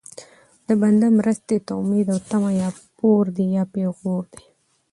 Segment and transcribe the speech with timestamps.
[0.67, 4.43] د بنده مرستې ته امید او طمع یا پور دی یا پېغور دی